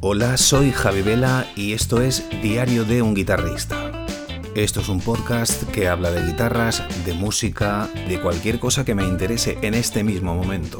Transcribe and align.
Hola, 0.00 0.36
soy 0.36 0.70
Javi 0.70 1.02
Vela 1.02 1.44
y 1.56 1.72
esto 1.72 2.00
es 2.00 2.24
Diario 2.40 2.84
de 2.84 3.02
un 3.02 3.14
guitarrista. 3.14 3.90
Esto 4.54 4.80
es 4.80 4.88
un 4.88 5.00
podcast 5.00 5.64
que 5.72 5.88
habla 5.88 6.12
de 6.12 6.24
guitarras, 6.24 6.84
de 7.04 7.14
música, 7.14 7.88
de 8.08 8.20
cualquier 8.20 8.60
cosa 8.60 8.84
que 8.84 8.94
me 8.94 9.02
interese 9.02 9.58
en 9.60 9.74
este 9.74 10.04
mismo 10.04 10.36
momento. 10.36 10.78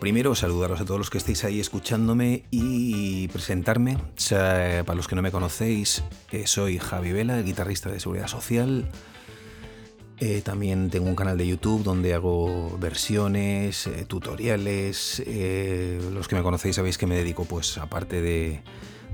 Primero 0.00 0.34
saludaros 0.34 0.80
a 0.80 0.84
todos 0.86 0.98
los 0.98 1.10
que 1.10 1.18
estéis 1.18 1.44
ahí 1.44 1.60
escuchándome 1.60 2.44
y 2.50 3.28
presentarme. 3.28 3.98
para 4.30 4.94
los 4.94 5.06
que 5.06 5.14
no 5.14 5.22
me 5.22 5.30
conocéis, 5.30 6.02
eh, 6.32 6.46
soy 6.46 6.78
Javi 6.78 7.12
Vela, 7.12 7.40
guitarrista 7.42 7.90
de 7.90 8.00
Seguridad 8.00 8.26
Social. 8.26 8.90
Eh, 10.18 10.40
también 10.42 10.90
tengo 10.90 11.06
un 11.06 11.14
canal 11.14 11.36
de 11.36 11.46
YouTube 11.46 11.82
donde 11.82 12.14
hago 12.14 12.76
versiones, 12.78 13.86
eh, 13.86 14.04
tutoriales. 14.08 15.22
los 16.12 16.28
que 16.28 16.36
me 16.36 16.42
conocéis 16.42 16.76
sabéis 16.76 16.96
que 16.96 17.06
me 17.06 17.16
dedico, 17.16 17.44
pues, 17.44 17.76
aparte 17.76 18.22
de, 18.22 18.62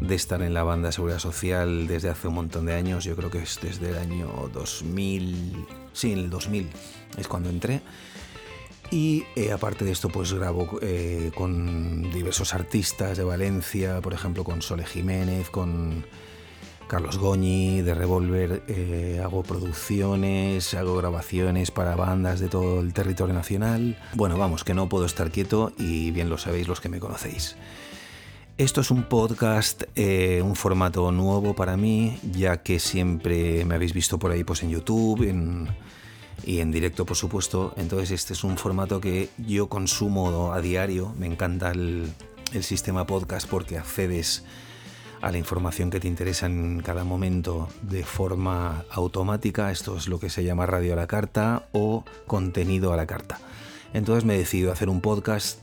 de 0.01 0.15
estar 0.15 0.41
en 0.41 0.55
la 0.55 0.63
banda 0.63 0.93
Seguridad 0.93 1.19
Social 1.19 1.89
desde 1.89 2.11
hace 2.11 2.29
un 2.29 2.35
montón 2.35 2.65
de 2.67 2.75
años, 2.75 3.05
yo 3.05 3.17
creo 3.17 3.31
que 3.31 3.43
es 3.43 3.59
desde 3.61 3.91
el 3.91 3.99
año 3.99 4.51
2000, 4.53 5.67
sí, 5.93 6.13
en 6.13 6.19
el 6.21 6.31
2000 6.31 6.71
es 7.19 7.27
cuando 7.27 7.51
entré. 7.51 7.83
Y 8.91 9.25
eh, 9.35 9.53
aparte 9.53 9.85
de 9.85 9.93
esto, 9.93 10.09
pues 10.09 10.33
grabo 10.33 10.79
eh, 10.81 11.31
con 11.35 12.11
diversos 12.13 12.55
artistas 12.55 13.19
de 13.19 13.25
Valencia, 13.25 14.01
por 14.01 14.13
ejemplo 14.15 14.45
con 14.45 14.63
Sole 14.63 14.85
Jiménez, 14.85 15.51
con 15.51 16.05
Carlos 16.87 17.19
Goñi 17.19 17.83
de 17.83 17.95
Revolver, 17.95 18.63
eh, 18.69 19.21
hago 19.23 19.43
producciones, 19.43 20.73
hago 20.75 20.97
grabaciones 20.97 21.73
para 21.73 21.97
bandas 21.97 22.39
de 22.39 22.49
todo 22.49 22.81
el 22.81 22.93
territorio 22.93 23.35
nacional. 23.35 23.99
Bueno, 24.15 24.39
vamos, 24.39 24.63
que 24.63 24.75
no 24.75 24.89
puedo 24.89 25.05
estar 25.05 25.31
quieto 25.31 25.73
y 25.79 26.13
bien 26.13 26.29
lo 26.29 26.39
sabéis 26.39 26.69
los 26.69 26.81
que 26.81 26.89
me 26.89 27.01
conocéis. 27.01 27.57
Esto 28.57 28.81
es 28.81 28.91
un 28.91 29.03
podcast, 29.03 29.83
un 29.99 30.57
formato 30.57 31.13
nuevo 31.13 31.55
para 31.55 31.77
mí, 31.77 32.19
ya 32.33 32.63
que 32.63 32.79
siempre 32.79 33.67
me 33.67 33.75
habéis 33.75 33.93
visto 33.93 34.19
por 34.19 34.31
ahí 34.31 34.45
pues, 34.45 34.63
en 34.63 34.71
YouTube, 34.71 35.29
en 35.29 35.69
y 36.45 36.61
en 36.61 36.71
directo, 36.71 37.07
por 37.07 37.17
supuesto. 37.17 37.73
Entonces 37.77 38.11
este 38.11 38.33
es 38.33 38.45
un 38.45 38.57
formato 38.57 39.01
que 39.01 39.31
yo 39.39 39.69
consumo 39.69 40.53
a 40.53 40.61
diario. 40.61 41.15
Me 41.19 41.27
encanta 41.27 41.71
el, 41.71 42.13
sistema 42.61 43.07
podcast 43.07 43.47
porque 43.47 43.77
accedes 43.77 44.45
a 45.21 45.31
la 45.31 45.37
información 45.37 45.91
que 45.91 46.01
te 46.01 46.09
interesa 46.09 46.47
en 46.47 46.81
cada 46.81 47.05
momento 47.05 47.69
de 47.83 48.03
forma 48.03 48.85
automática. 48.91 49.71
Esto 49.71 49.97
es 49.97 50.09
lo 50.09 50.19
que 50.21 50.31
se 50.31 50.45
llama 50.45 50.65
radio 50.65 50.95
a 50.95 50.97
la 50.97 51.07
carta 51.07 51.69
o 51.73 52.05
contenido 52.27 52.93
a 52.93 52.97
la 52.97 53.07
carta. 53.07 53.41
Entonces 53.93 54.25
me 54.25 54.37
he 54.37 54.39
decidido 54.39 54.73
hacer 54.73 54.89
un 54.89 55.01
podcast 55.01 55.59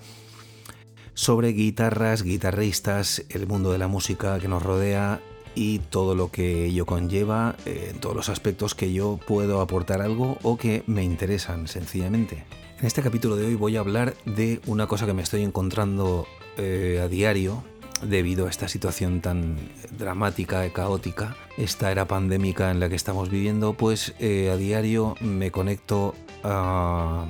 sobre 1.16 1.54
guitarras, 1.54 2.22
guitarristas, 2.22 3.24
el 3.30 3.48
mundo 3.48 3.72
de 3.72 3.78
la 3.78 3.88
música 3.88 4.40
que 4.40 4.48
nos 4.48 4.62
rodea 4.62 5.22
y 5.56 5.80
todo 5.80 6.16
lo 6.16 6.32
que 6.32 6.66
ello 6.66 6.86
conlleva, 6.86 7.56
eh, 7.66 7.94
todos 8.00 8.16
los 8.16 8.30
aspectos 8.30 8.76
que 8.76 8.94
yo 8.94 9.20
puedo 9.26 9.62
aportar 9.62 10.02
algo 10.02 10.38
o 10.44 10.58
que 10.58 10.84
me 10.88 11.04
interesan 11.04 11.68
sencillamente. 11.68 12.46
En 12.80 12.88
este 12.88 13.02
capítulo 13.02 13.36
de 13.36 13.46
hoy 13.46 13.56
voy 13.56 13.78
a 13.78 13.80
hablar 13.80 14.14
de 14.26 14.60
una 14.66 14.88
cosa 14.88 15.06
que 15.06 15.14
me 15.14 15.22
estoy 15.22 15.44
encontrando 15.44 16.28
eh, 16.58 17.00
a 17.02 17.08
diario 17.08 17.64
debido 18.02 18.48
a 18.48 18.50
esta 18.50 18.68
situación 18.68 19.22
tan 19.22 19.58
dramática 19.98 20.66
y 20.66 20.72
caótica, 20.72 21.38
esta 21.58 21.92
era 21.92 22.06
pandémica 22.06 22.72
en 22.72 22.80
la 22.80 22.90
que 22.90 22.96
estamos 22.96 23.30
viviendo, 23.30 23.74
pues 23.74 24.14
eh, 24.20 24.50
a 24.52 24.58
diario 24.58 25.16
me 25.22 25.52
conecto 25.52 26.14
a, 26.44 27.28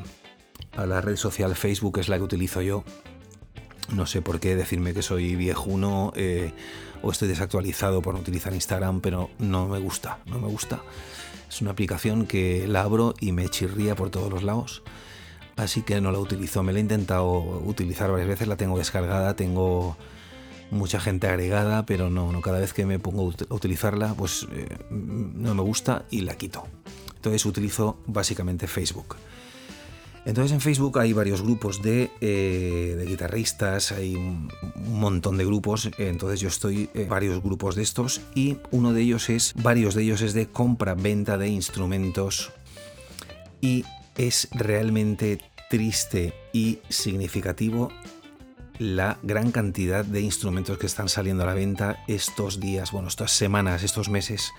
a 0.76 0.86
la 0.86 1.02
red 1.02 1.16
social 1.16 1.56
Facebook, 1.56 2.00
es 2.00 2.10
la 2.10 2.18
que 2.18 2.24
utilizo 2.24 2.62
yo. 2.62 2.84
No 3.94 4.06
sé 4.06 4.22
por 4.22 4.40
qué 4.40 4.56
decirme 4.56 4.94
que 4.94 5.02
soy 5.02 5.36
viejuno 5.36 6.14
o 7.04 7.12
estoy 7.12 7.28
desactualizado 7.28 8.02
por 8.02 8.16
no 8.16 8.22
utilizar 8.22 8.54
Instagram, 8.54 9.02
pero 9.02 9.30
no 9.38 9.68
me 9.68 9.80
gusta, 9.80 10.20
no 10.26 10.40
me 10.40 10.48
gusta. 10.48 10.82
Es 11.50 11.62
una 11.62 11.72
aplicación 11.72 12.26
que 12.26 12.68
la 12.68 12.82
abro 12.82 13.14
y 13.20 13.32
me 13.32 13.48
chirría 13.50 13.96
por 13.96 14.10
todos 14.10 14.32
los 14.32 14.42
lados, 14.42 14.82
así 15.56 15.84
que 15.84 16.02
no 16.02 16.12
la 16.12 16.18
utilizo. 16.18 16.64
Me 16.64 16.74
la 16.74 16.80
he 16.80 16.82
intentado 16.82 17.40
utilizar 17.40 18.10
varias 18.10 18.30
veces, 18.30 18.48
la 18.48 18.58
tengo 18.58 18.78
descargada, 18.78 19.36
tengo 19.36 19.96
mucha 20.72 21.00
gente 21.00 21.28
agregada, 21.28 21.86
pero 21.86 22.10
no, 22.10 22.32
no 22.32 22.42
cada 22.42 22.60
vez 22.60 22.74
que 22.74 22.86
me 22.86 22.98
pongo 22.98 23.32
a 23.50 23.54
utilizarla, 23.54 24.16
pues 24.16 24.48
eh, 24.52 24.68
no 24.90 25.54
me 25.54 25.62
gusta 25.62 26.06
y 26.10 26.22
la 26.22 26.36
quito. 26.36 26.66
Entonces 27.16 27.46
utilizo 27.46 27.98
básicamente 28.08 28.66
Facebook. 28.66 29.16
Entonces 30.26 30.54
en 30.54 30.62
Facebook 30.62 31.00
hay 31.00 31.12
varios 31.12 31.42
grupos 31.42 31.82
de, 31.82 32.10
eh, 32.22 33.04
guitarristas, 33.08 33.92
hay 33.92 34.16
un, 34.16 34.50
montón 34.76 35.38
de 35.38 35.46
grupos, 35.46 35.90
entonces 35.98 36.40
yo 36.40 36.48
estoy 36.48 36.90
en 36.94 37.10
varios 37.10 37.42
grupos 37.42 37.76
de 37.76 37.84
estos 37.84 38.22
y 38.36 38.58
uno 38.72 38.94
de 38.94 39.02
ellos 39.02 39.30
es, 39.30 39.54
varios 39.56 39.96
de 39.96 40.04
ellos 40.04 40.22
es 40.22 40.34
de 40.34 40.48
compra-venta 40.48 41.38
de 41.38 41.50
instrumentos 41.50 42.52
y 43.60 43.84
es 44.18 44.48
realmente 44.52 45.40
triste 45.70 46.34
y 46.54 46.80
significativo 46.90 47.90
la 48.80 49.18
gran 49.24 49.52
cantidad 49.52 50.06
de 50.06 50.22
instrumentos 50.22 50.78
que 50.78 50.86
están 50.86 51.10
saliendo 51.10 51.44
a 51.44 51.48
la 51.48 51.54
venta 51.54 52.04
estos 52.08 52.60
días, 52.60 52.92
bueno, 52.92 53.08
estas 53.08 53.32
semanas, 53.32 53.84
estos 53.84 54.10
meses 54.10 54.52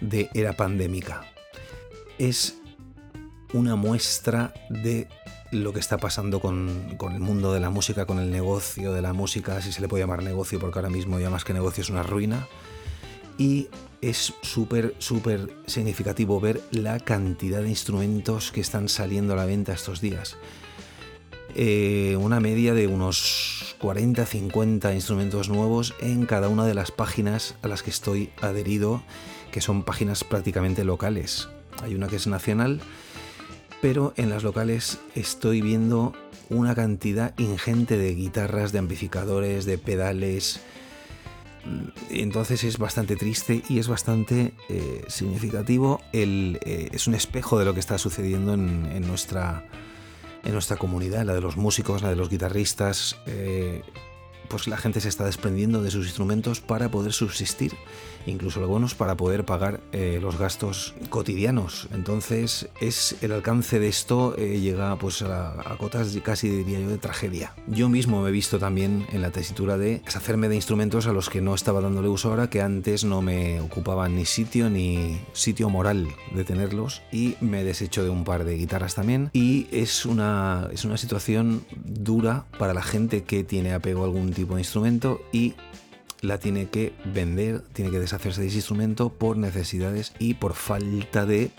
de 0.00 0.30
era 0.34 0.54
pandémica. 0.54 1.24
Es 2.18 2.56
una 3.54 3.76
muestra 3.76 4.52
de 4.68 5.08
lo 5.52 5.72
que 5.72 5.78
está 5.78 5.96
pasando 5.96 6.40
con, 6.40 6.96
el 7.00 7.20
mundo 7.20 7.52
de 7.52 7.60
la 7.60 7.70
música, 7.70 8.04
con 8.04 8.18
el 8.18 8.30
negocio 8.30 8.92
de 8.92 9.00
la 9.00 9.12
música, 9.12 9.62
si 9.62 9.72
se 9.72 9.80
le 9.80 9.88
puede 9.88 10.02
llamar 10.02 10.24
negocio, 10.24 10.58
porque 10.58 10.78
ahora 10.78 10.90
mismo 10.90 11.20
ya 11.20 11.30
más 11.30 11.44
que 11.44 11.54
negocio 11.54 11.82
es 11.82 11.88
una 11.88 12.02
ruina. 12.02 12.48
Y 13.38 13.68
es 14.00 14.34
súper, 14.42 14.94
súper 14.98 15.52
significativo 15.66 16.40
ver 16.40 16.60
la 16.72 16.98
cantidad 16.98 17.62
de 17.62 17.68
instrumentos 17.68 18.50
que 18.50 18.60
están 18.60 18.88
saliendo 18.88 19.34
a 19.34 19.36
la 19.36 19.46
venta 19.46 19.72
estos 19.72 20.00
días. 20.00 20.36
Eh, 21.54 22.16
una 22.20 22.40
media 22.40 22.74
de 22.74 22.88
unos 22.88 23.76
40-50 23.80 24.92
instrumentos 24.92 25.48
nuevos 25.48 25.94
en 26.00 26.26
cada 26.26 26.48
una 26.48 26.66
de 26.66 26.74
las 26.74 26.90
páginas 26.90 27.54
a 27.62 27.68
las 27.68 27.84
que 27.84 27.90
estoy 27.90 28.30
adherido, 28.42 29.04
que 29.52 29.60
son 29.60 29.84
páginas 29.84 30.24
prácticamente 30.24 30.84
locales. 30.84 31.48
Hay 31.82 31.94
una 31.94 32.08
que 32.08 32.16
es 32.16 32.26
nacional 32.26 32.80
pero 33.84 34.14
en 34.16 34.30
las 34.30 34.42
locales 34.42 34.98
estoy 35.14 35.60
viendo 35.60 36.14
una 36.48 36.74
cantidad 36.74 37.38
ingente 37.38 37.98
de 37.98 38.14
guitarras, 38.14 38.72
de 38.72 38.78
amplificadores, 38.78 39.66
de 39.66 39.76
pedales. 39.76 40.62
Entonces 42.08 42.64
es 42.64 42.78
bastante 42.78 43.14
triste 43.16 43.62
y 43.68 43.80
es 43.80 43.86
bastante 43.86 44.54
eh, 44.70 45.04
significativo. 45.08 46.00
Eh, 46.14 46.88
es 46.92 47.06
un 47.06 47.14
espejo 47.14 47.58
de 47.58 47.66
lo 47.66 47.74
que 47.74 47.80
está 47.80 47.98
sucediendo 47.98 48.54
en, 48.54 49.06
nuestra, 49.06 49.66
en 50.44 50.54
nuestra 50.54 50.78
comunidad, 50.78 51.26
la 51.26 51.34
de 51.34 51.42
los 51.42 51.58
músicos, 51.58 52.00
la 52.00 52.08
de 52.08 52.16
los 52.16 52.30
guitarristas. 52.30 53.18
Eh, 53.26 53.82
pues 54.48 54.66
la 54.68 54.76
gente 54.76 55.00
se 55.00 55.08
está 55.08 55.24
desprendiendo 55.24 55.82
de 55.82 55.90
sus 55.90 56.06
instrumentos 56.06 56.60
para 56.60 56.90
poder 56.90 57.12
subsistir, 57.12 57.72
incluso 58.26 58.60
algunos 58.60 58.94
para 58.94 59.16
poder 59.16 59.44
pagar 59.44 59.80
eh, 59.92 60.18
los 60.20 60.38
gastos 60.38 60.94
cotidianos. 61.10 61.88
Entonces 61.92 62.68
es 62.80 63.16
el 63.22 63.32
alcance 63.32 63.78
de 63.78 63.88
esto 63.88 64.34
eh, 64.38 64.60
llega 64.60 64.96
pues 64.96 65.22
a, 65.22 65.76
cotas 65.78 66.16
casi 66.22 66.48
diría 66.48 66.80
yo 66.80 66.88
de 66.88 66.98
tragedia. 66.98 67.54
Yo 67.66 67.88
mismo 67.88 68.22
me 68.22 68.28
he 68.28 68.32
visto 68.32 68.58
también 68.58 69.06
en 69.12 69.22
la 69.22 69.30
tesitura 69.30 69.78
de 69.78 70.00
deshacerme 70.04 70.48
de 70.48 70.56
instrumentos 70.56 71.06
a 71.06 71.12
los 71.12 71.30
que 71.30 71.40
no 71.40 71.54
estaba 71.54 71.80
dándole 71.80 72.08
uso 72.08 72.30
ahora, 72.30 72.50
que 72.50 72.62
antes 72.62 73.04
no 73.04 73.22
me 73.22 73.60
ocupaban 73.60 74.16
ni 74.16 74.24
sitio 74.24 74.70
ni 74.70 75.20
sitio 75.32 75.68
moral 75.68 76.08
de 76.34 76.44
tenerlos 76.44 77.02
y 77.12 77.36
me 77.40 77.60
he 77.60 77.64
deshecho 77.64 78.04
de 78.04 78.10
un 78.10 78.24
par 78.24 78.44
de 78.44 78.56
guitarras 78.56 78.94
también 78.94 79.30
y 79.32 79.66
es 79.70 80.06
una, 80.06 80.68
es 80.72 80.84
una 80.84 80.96
situación 80.96 81.64
dura 81.84 82.46
para 82.58 82.74
la 82.74 82.82
gente 82.82 83.24
que 83.24 83.44
tiene 83.44 83.72
apego 83.72 84.02
a 84.02 84.04
algún 84.04 84.32
tipo 84.34 84.54
de 84.54 84.60
instrumento 84.60 85.20
y 85.32 85.54
la 86.20 86.38
tiene 86.38 86.68
que 86.68 86.94
vender, 87.04 87.60
tiene 87.72 87.90
que 87.90 87.98
deshacerse 87.98 88.40
de 88.40 88.48
ese 88.48 88.56
instrumento 88.56 89.10
por 89.10 89.36
necesidades 89.36 90.12
y 90.18 90.34
por 90.34 90.54
falta 90.54 91.26
de 91.26 91.50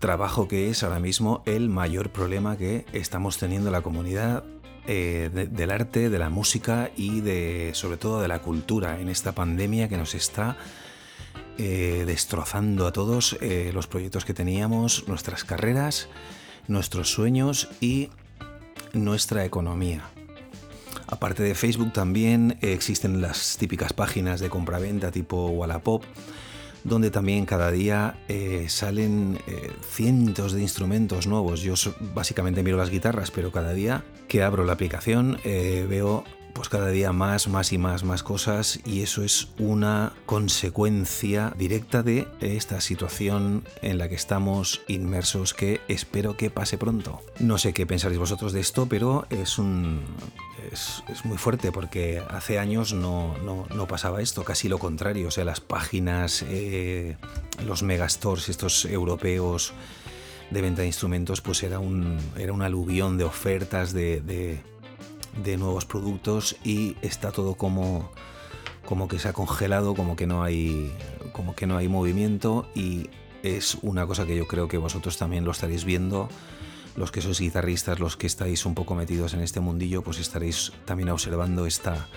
trabajo 0.00 0.48
que 0.48 0.68
es 0.68 0.82
ahora 0.82 1.00
mismo 1.00 1.42
el 1.46 1.68
mayor 1.68 2.10
problema 2.10 2.56
que 2.56 2.84
estamos 2.92 3.38
teniendo 3.38 3.70
la 3.70 3.82
comunidad 3.82 4.44
eh, 4.86 5.30
del 5.32 5.70
arte, 5.70 6.10
de 6.10 6.18
la 6.18 6.28
música 6.28 6.90
y 6.96 7.20
de 7.20 7.70
sobre 7.74 7.96
todo 7.98 8.20
de 8.20 8.26
la 8.26 8.40
cultura 8.40 9.00
en 9.00 9.08
esta 9.08 9.32
pandemia 9.32 9.88
que 9.88 9.96
nos 9.96 10.16
está 10.16 10.56
eh, 11.56 12.02
destrozando 12.04 12.86
a 12.86 12.92
todos 12.92 13.36
eh, 13.40 13.70
los 13.72 13.86
proyectos 13.86 14.24
que 14.24 14.34
teníamos, 14.34 15.06
nuestras 15.06 15.44
carreras, 15.44 16.08
nuestros 16.66 17.12
sueños 17.12 17.68
y 17.80 18.10
nuestra 18.92 19.44
economía. 19.44 20.02
Aparte 21.06 21.42
de 21.42 21.54
Facebook 21.54 21.92
también 21.92 22.58
existen 22.60 23.20
las 23.20 23.56
típicas 23.58 23.92
páginas 23.92 24.40
de 24.40 24.48
compraventa 24.50 25.10
tipo 25.10 25.48
Wallapop, 25.48 26.04
donde 26.84 27.10
también 27.10 27.46
cada 27.46 27.70
día 27.70 28.18
eh, 28.28 28.66
salen 28.68 29.38
eh, 29.46 29.70
cientos 29.88 30.52
de 30.52 30.62
instrumentos 30.62 31.26
nuevos. 31.26 31.60
Yo 31.60 31.74
básicamente 32.14 32.62
miro 32.62 32.76
las 32.76 32.90
guitarras, 32.90 33.30
pero 33.30 33.52
cada 33.52 33.72
día 33.72 34.04
que 34.28 34.42
abro 34.42 34.64
la 34.64 34.72
aplicación 34.72 35.38
eh, 35.44 35.86
veo 35.88 36.24
pues 36.52 36.68
cada 36.68 36.88
día 36.88 37.12
más, 37.12 37.48
más 37.48 37.72
y 37.72 37.78
más, 37.78 38.04
más 38.04 38.22
cosas 38.22 38.80
y 38.84 39.02
eso 39.02 39.22
es 39.22 39.48
una 39.58 40.12
consecuencia 40.26 41.54
directa 41.56 42.02
de 42.02 42.28
esta 42.40 42.80
situación 42.80 43.64
en 43.80 43.96
la 43.96 44.08
que 44.10 44.16
estamos 44.16 44.82
inmersos 44.86 45.54
que 45.54 45.80
espero 45.88 46.36
que 46.36 46.50
pase 46.50 46.76
pronto. 46.76 47.22
No 47.38 47.56
sé 47.56 47.72
qué 47.72 47.86
pensaréis 47.86 48.18
vosotros 48.18 48.52
de 48.52 48.60
esto, 48.60 48.86
pero 48.86 49.26
es 49.30 49.58
un... 49.58 50.02
Es, 50.70 51.02
muy 51.24 51.38
fuerte 51.38 51.72
porque 51.72 52.22
hace 52.30 52.58
años 52.58 52.92
no, 52.92 53.36
no, 53.38 53.86
pasaba 53.86 54.20
esto, 54.22 54.44
casi 54.44 54.68
lo 54.68 54.78
contrario, 54.78 55.28
o 55.28 55.30
sea, 55.30 55.44
las 55.44 55.60
páginas, 55.60 56.44
eh, 56.48 57.16
los 57.66 57.82
megastores, 57.82 58.48
estos 58.48 58.84
europeos 58.84 59.72
de 60.50 60.60
venta 60.60 60.82
de 60.82 60.88
instrumentos, 60.88 61.40
pues 61.40 61.62
era 61.62 61.78
un, 61.78 62.18
era 62.36 62.52
un 62.52 62.62
aluvión 62.62 63.18
de 63.18 63.24
ofertas, 63.24 63.92
de 63.92 64.60
de 65.36 65.56
nuevos 65.56 65.84
productos 65.84 66.56
y 66.64 66.96
está 67.02 67.32
todo 67.32 67.54
como, 67.54 68.10
como 68.84 69.08
que 69.08 69.18
se 69.18 69.28
ha 69.28 69.32
congelado, 69.32 69.94
como 69.94 70.16
que 70.16 70.26
no 70.26 70.42
hay, 70.42 70.92
como 71.32 71.54
que 71.54 71.66
no 71.66 71.76
hay 71.76 71.88
movimiento 71.88 72.68
y 72.74 73.08
es 73.42 73.78
una 73.82 74.06
cosa 74.06 74.26
que 74.26 74.36
yo 74.36 74.46
creo 74.46 74.68
que 74.68 74.78
vosotros 74.78 75.16
también 75.16 75.44
lo 75.44 75.50
estaréis 75.50 75.84
viendo. 75.84 76.28
Los 76.96 77.10
que 77.10 77.22
sois 77.22 77.40
guitarristas, 77.40 78.00
los 78.00 78.16
que 78.16 78.26
estáis 78.26 78.66
un 78.66 78.74
poco 78.74 78.94
metidos 78.94 79.34
en 79.34 79.40
este 79.40 79.60
mundillo, 79.60 80.02
pues 80.02 80.18
estaréis 80.18 80.72
también 80.84 81.08
observando 81.08 81.66
esta, 81.66 82.08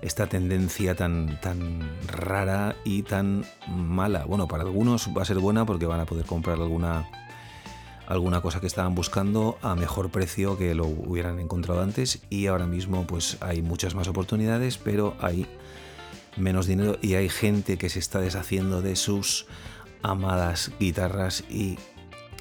esta 0.00 0.26
tendencia 0.26 0.94
tan, 0.94 1.40
tan 1.40 1.88
rara 2.06 2.76
y 2.84 3.02
tan 3.02 3.44
mala. 3.68 4.24
Bueno, 4.24 4.48
para 4.48 4.62
algunos 4.62 5.10
va 5.16 5.22
a 5.22 5.26
ser 5.26 5.38
buena 5.38 5.66
porque 5.66 5.86
van 5.86 6.00
a 6.00 6.06
poder 6.06 6.24
comprar 6.24 6.56
alguna 6.56 7.06
alguna 8.06 8.40
cosa 8.40 8.60
que 8.60 8.66
estaban 8.66 8.94
buscando 8.94 9.58
a 9.62 9.74
mejor 9.74 10.10
precio 10.10 10.56
que 10.56 10.74
lo 10.74 10.86
hubieran 10.86 11.40
encontrado 11.40 11.82
antes 11.82 12.20
y 12.30 12.46
ahora 12.46 12.66
mismo 12.66 13.04
pues 13.06 13.36
hay 13.40 13.62
muchas 13.62 13.94
más 13.94 14.06
oportunidades 14.06 14.78
pero 14.78 15.16
hay 15.20 15.46
menos 16.36 16.66
dinero 16.66 16.98
y 17.02 17.14
hay 17.14 17.28
gente 17.28 17.78
que 17.78 17.88
se 17.88 17.98
está 17.98 18.20
deshaciendo 18.20 18.80
de 18.80 18.94
sus 18.94 19.46
amadas 20.02 20.70
guitarras 20.78 21.42
y 21.50 21.78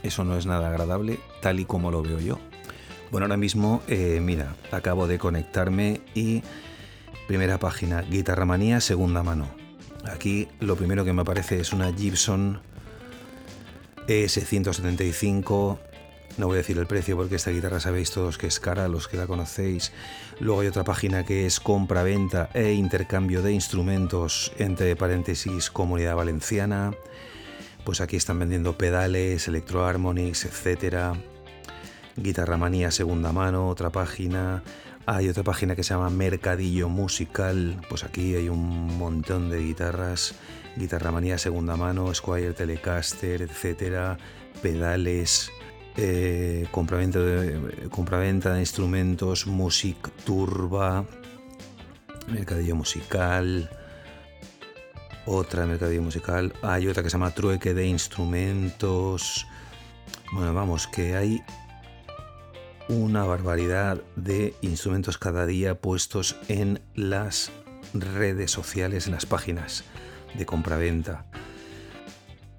eso 0.05 0.23
no 0.23 0.37
es 0.37 0.45
nada 0.45 0.69
agradable 0.69 1.19
tal 1.41 1.59
y 1.59 1.65
como 1.65 1.91
lo 1.91 2.01
veo 2.01 2.19
yo. 2.19 2.39
Bueno, 3.11 3.25
ahora 3.25 3.37
mismo, 3.37 3.81
eh, 3.87 4.19
mira, 4.21 4.55
acabo 4.71 5.07
de 5.07 5.19
conectarme 5.19 6.01
y 6.13 6.43
primera 7.27 7.59
página, 7.59 8.01
Guitarra 8.01 8.45
Manía, 8.45 8.81
segunda 8.81 9.23
mano. 9.23 9.47
Aquí 10.11 10.47
lo 10.59 10.75
primero 10.75 11.05
que 11.05 11.13
me 11.13 11.21
aparece 11.21 11.59
es 11.59 11.73
una 11.73 11.91
Gibson 11.93 12.59
ES175, 14.07 15.79
no 16.37 16.47
voy 16.47 16.55
a 16.55 16.57
decir 16.57 16.77
el 16.77 16.85
precio 16.85 17.15
porque 17.15 17.35
esta 17.35 17.51
guitarra 17.51 17.79
sabéis 17.79 18.11
todos 18.11 18.37
que 18.37 18.47
es 18.47 18.59
cara, 18.59 18.89
los 18.89 19.07
que 19.07 19.15
la 19.15 19.25
conocéis. 19.25 19.93
Luego 20.41 20.61
hay 20.61 20.67
otra 20.67 20.83
página 20.83 21.23
que 21.23 21.45
es 21.45 21.61
compra-venta 21.61 22.49
e 22.53 22.73
intercambio 22.73 23.41
de 23.41 23.53
instrumentos, 23.53 24.51
entre 24.57 24.97
paréntesis, 24.97 25.69
Comunidad 25.69 26.17
Valenciana. 26.17 26.93
Pues 27.85 28.01
aquí 28.01 28.17
están 28.17 28.39
vendiendo 28.39 28.77
pedales, 28.77 29.47
electroharmonics, 29.47 30.45
etc. 30.45 31.15
Guitarra 32.17 32.57
Manía 32.57 32.91
segunda 32.91 33.31
mano, 33.31 33.69
otra 33.69 33.91
página. 33.91 34.63
Hay 35.05 35.29
otra 35.29 35.43
página 35.43 35.75
que 35.75 35.83
se 35.83 35.93
llama 35.93 36.09
Mercadillo 36.09 36.89
Musical. 36.89 37.79
Pues 37.87 38.03
aquí 38.03 38.35
hay 38.35 38.49
un 38.49 38.97
montón 38.97 39.51
de 39.51 39.59
guitarras 39.59 40.35
Guitarra 40.75 41.11
Manía 41.11 41.37
segunda 41.37 41.77
mano, 41.77 42.13
Squire 42.13 42.53
Telecaster, 42.53 43.41
etcétera, 43.41 44.17
pedales, 44.61 45.51
eh, 45.95 46.67
compraventa, 46.71 47.19
de, 47.19 47.87
compraventa 47.89 48.53
de 48.53 48.59
instrumentos, 48.59 49.47
Music 49.47 49.95
Turba, 50.25 51.05
mercadillo 52.27 52.75
musical, 52.75 53.69
otra 55.25 55.65
mercadillo 55.65 56.01
musical, 56.01 56.53
hay 56.61 56.87
otra 56.87 57.03
que 57.03 57.09
se 57.09 57.13
llama 57.13 57.31
Trueque 57.31 57.73
de 57.73 57.87
Instrumentos. 57.87 59.47
Bueno, 60.31 60.53
vamos, 60.53 60.87
que 60.87 61.15
hay 61.15 61.43
una 62.87 63.23
barbaridad 63.23 64.01
de 64.15 64.55
instrumentos 64.61 65.17
cada 65.17 65.45
día 65.45 65.75
puestos 65.75 66.35
en 66.47 66.81
las 66.93 67.51
redes 67.93 68.51
sociales, 68.51 69.07
en 69.07 69.13
las 69.13 69.25
páginas 69.25 69.83
de 70.35 70.45
compraventa. 70.45 71.25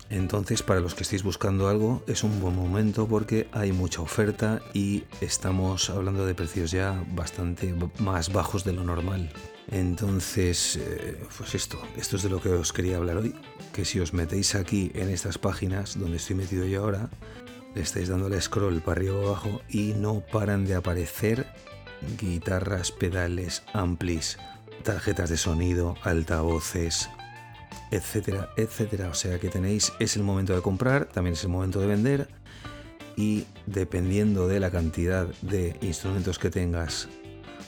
Entonces, 0.08 0.62
para 0.62 0.80
los 0.80 0.94
que 0.94 1.02
estéis 1.02 1.24
buscando 1.24 1.68
algo, 1.68 2.02
es 2.06 2.22
un 2.22 2.40
buen 2.40 2.54
momento 2.54 3.08
porque 3.08 3.48
hay 3.52 3.72
mucha 3.72 4.02
oferta 4.02 4.62
y 4.72 5.04
estamos 5.20 5.90
hablando 5.90 6.26
de 6.26 6.34
precios 6.34 6.70
ya 6.70 7.04
bastante 7.12 7.74
más 7.98 8.32
bajos 8.32 8.64
de 8.64 8.72
lo 8.72 8.84
normal. 8.84 9.32
Entonces, 9.68 10.76
eh, 10.76 11.18
pues 11.36 11.56
esto, 11.56 11.80
esto 11.96 12.16
es 12.16 12.22
de 12.22 12.30
lo 12.30 12.40
que 12.40 12.50
os 12.50 12.72
quería 12.72 12.98
hablar 12.98 13.16
hoy, 13.16 13.34
que 13.72 13.84
si 13.84 13.98
os 13.98 14.12
metéis 14.12 14.54
aquí 14.54 14.92
en 14.94 15.08
estas 15.08 15.38
páginas 15.38 15.98
donde 15.98 16.18
estoy 16.18 16.36
metido 16.36 16.64
yo 16.66 16.84
ahora, 16.84 17.10
le 17.74 17.82
estáis 17.82 18.08
dando 18.08 18.28
el 18.28 18.40
scroll 18.40 18.80
para 18.80 19.00
arriba 19.00 19.16
o 19.16 19.26
abajo 19.26 19.60
y 19.68 19.92
no 19.94 20.20
paran 20.20 20.64
de 20.66 20.76
aparecer 20.76 21.46
guitarras, 22.18 22.92
pedales, 22.92 23.64
amplis, 23.72 24.38
tarjetas 24.84 25.30
de 25.30 25.36
sonido, 25.36 25.96
altavoces, 26.02 27.10
etcétera, 27.90 28.50
etcétera. 28.56 29.08
O 29.08 29.14
sea 29.14 29.38
que 29.38 29.48
tenéis, 29.48 29.92
es 29.98 30.16
el 30.16 30.22
momento 30.22 30.54
de 30.54 30.62
comprar, 30.62 31.06
también 31.06 31.34
es 31.34 31.44
el 31.44 31.50
momento 31.50 31.80
de 31.80 31.86
vender 31.86 32.28
y 33.16 33.44
dependiendo 33.66 34.46
de 34.46 34.60
la 34.60 34.70
cantidad 34.70 35.26
de 35.42 35.76
instrumentos 35.80 36.38
que 36.38 36.50
tengas 36.50 37.08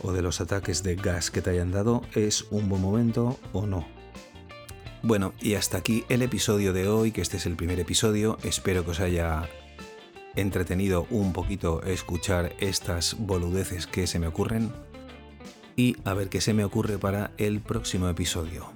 o 0.02 0.12
de 0.12 0.22
los 0.22 0.40
ataques 0.40 0.82
de 0.82 0.94
gas 0.94 1.30
que 1.30 1.42
te 1.42 1.50
hayan 1.50 1.72
dado, 1.72 2.02
es 2.14 2.46
un 2.50 2.68
buen 2.68 2.82
momento 2.82 3.38
o 3.52 3.66
no. 3.66 3.86
Bueno, 5.02 5.32
y 5.40 5.54
hasta 5.54 5.78
aquí 5.78 6.04
el 6.08 6.22
episodio 6.22 6.72
de 6.72 6.88
hoy, 6.88 7.12
que 7.12 7.20
este 7.20 7.36
es 7.36 7.46
el 7.46 7.56
primer 7.56 7.78
episodio. 7.80 8.36
Espero 8.42 8.84
que 8.84 8.90
os 8.90 9.00
haya 9.00 9.48
entretenido 10.36 11.06
un 11.10 11.32
poquito 11.32 11.82
escuchar 11.82 12.54
estas 12.58 13.16
boludeces 13.18 13.86
que 13.86 14.06
se 14.06 14.18
me 14.18 14.26
ocurren 14.26 14.72
y 15.76 15.96
a 16.04 16.14
ver 16.14 16.28
qué 16.28 16.40
se 16.40 16.52
me 16.52 16.64
ocurre 16.64 16.98
para 16.98 17.30
el 17.38 17.60
próximo 17.60 18.08
episodio. 18.08 18.72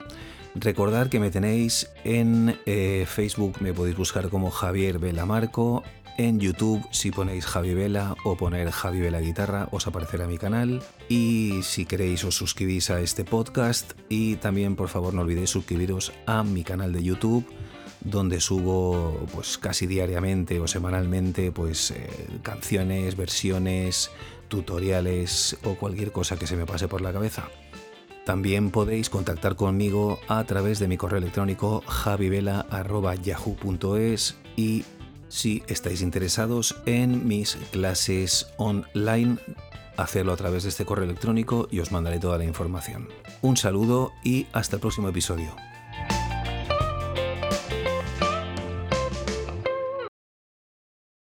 Recordad 0.54 1.08
que 1.08 1.18
me 1.18 1.30
tenéis 1.30 1.90
en 2.04 2.58
eh, 2.66 3.06
Facebook, 3.08 3.56
me 3.60 3.72
podéis 3.72 3.96
buscar 3.96 4.28
como 4.28 4.50
Javier 4.50 4.98
Vela 4.98 5.24
Marco. 5.24 5.82
En 6.18 6.38
YouTube, 6.40 6.86
si 6.90 7.10
ponéis 7.10 7.46
Javi 7.46 7.72
Vela 7.72 8.14
o 8.22 8.36
poner 8.36 8.70
Javi 8.70 9.00
Vela 9.00 9.20
Guitarra, 9.20 9.68
os 9.70 9.86
aparecerá 9.86 10.26
mi 10.26 10.36
canal. 10.36 10.82
Y 11.08 11.60
si 11.62 11.86
queréis, 11.86 12.22
os 12.24 12.34
suscribís 12.34 12.90
a 12.90 13.00
este 13.00 13.24
podcast. 13.24 13.94
Y 14.10 14.36
también, 14.36 14.76
por 14.76 14.90
favor, 14.90 15.14
no 15.14 15.22
olvidéis 15.22 15.48
suscribiros 15.48 16.12
a 16.26 16.42
mi 16.42 16.64
canal 16.64 16.92
de 16.92 17.02
YouTube 17.02 17.46
donde 18.04 18.40
subo 18.40 19.26
pues 19.32 19.58
casi 19.58 19.86
diariamente 19.86 20.58
o 20.58 20.66
semanalmente 20.66 21.52
pues 21.52 21.92
eh, 21.92 22.10
canciones, 22.42 23.16
versiones, 23.16 24.10
tutoriales 24.48 25.56
o 25.62 25.76
cualquier 25.76 26.10
cosa 26.10 26.36
que 26.36 26.48
se 26.48 26.56
me 26.56 26.66
pase 26.66 26.88
por 26.88 27.00
la 27.00 27.12
cabeza. 27.12 27.48
También 28.24 28.70
podéis 28.70 29.10
contactar 29.10 29.56
conmigo 29.56 30.20
a 30.28 30.44
través 30.44 30.78
de 30.78 30.86
mi 30.86 30.96
correo 30.96 31.18
electrónico 31.18 31.82
javivela.yahoo.es 31.86 34.36
y 34.56 34.84
si 35.28 35.64
estáis 35.66 36.02
interesados 36.02 36.76
en 36.86 37.26
mis 37.26 37.56
clases 37.72 38.46
online, 38.58 39.38
hacedlo 39.96 40.32
a 40.32 40.36
través 40.36 40.62
de 40.62 40.68
este 40.68 40.84
correo 40.84 41.04
electrónico 41.04 41.66
y 41.70 41.80
os 41.80 41.90
mandaré 41.90 42.20
toda 42.20 42.38
la 42.38 42.44
información. 42.44 43.08
Un 43.40 43.56
saludo 43.56 44.12
y 44.22 44.46
hasta 44.52 44.76
el 44.76 44.80
próximo 44.80 45.08
episodio. 45.08 45.56